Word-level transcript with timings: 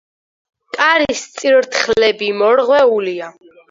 კარის 0.77 1.23
წირთხლები 1.43 2.35
მორღვეულია. 2.43 3.35